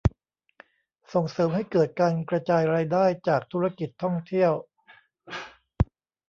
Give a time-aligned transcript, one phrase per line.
[1.13, 4.51] ส่งเสริมให้เกิดการกระจายรายได้จากธุรกิจท่องเที่ยว